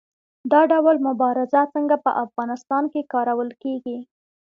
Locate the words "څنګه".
1.73-1.95